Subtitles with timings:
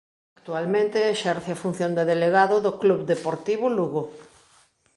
[0.39, 4.03] Actualmente exerce a función de delegado do Club Deportivo Lugo.